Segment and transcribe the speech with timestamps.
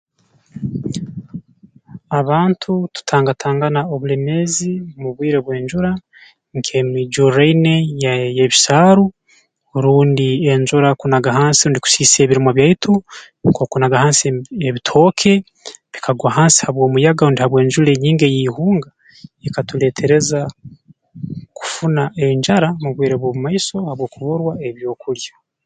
[2.19, 5.91] Abantu tutangatangana obulemeezi mu bwire bw'enjura
[6.57, 9.05] nk'emijurraine ya y'ebisaaru
[9.83, 12.91] rundi enjura kunaga hansi rundi kusiisa ebirimwa byaitu
[13.47, 14.37] nk'okunaga hansi em
[14.69, 15.33] ebitooke
[15.93, 18.89] bikagwa hansi habw'omuyaga rundi habw'enjura enyingi ey'ihunga
[19.47, 20.39] ekatuleetereza
[21.57, 25.33] kufuna enjara mu bwire bw'omu maiso habw'okuburwa ebyokulya